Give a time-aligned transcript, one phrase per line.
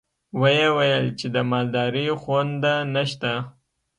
[0.39, 3.31] ويې ويل چې د مالدارۍ خونده نشته.